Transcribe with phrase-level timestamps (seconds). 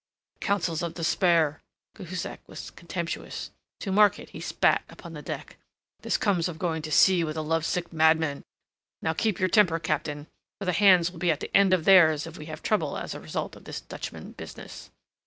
[0.39, 1.61] "Counsels of despair."
[1.93, 3.51] Cahusac was contemptuous.
[3.81, 5.57] To mark it he spat upon the deck.
[6.01, 8.43] "This comes of going to sea with a lovesick madman.
[9.03, 10.25] Now, keep your temper, Captain,
[10.57, 13.13] for the hands will be at the end of theirs if we have trouble as
[13.13, 14.89] a result of this Dutchman business."